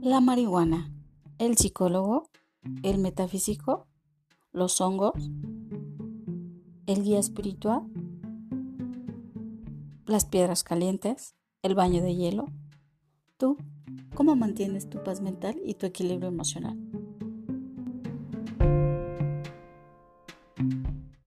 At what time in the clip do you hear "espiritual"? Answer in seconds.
7.18-7.82